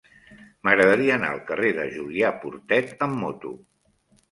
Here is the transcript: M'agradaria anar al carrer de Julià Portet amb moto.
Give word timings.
M'agradaria 0.67 1.17
anar 1.17 1.29
al 1.35 1.43
carrer 1.51 1.69
de 1.81 1.85
Julià 1.99 2.33
Portet 2.47 3.07
amb 3.11 3.23
moto. 3.27 3.55